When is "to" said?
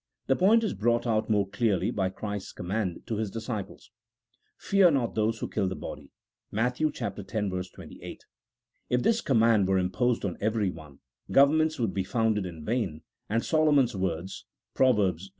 3.05-3.17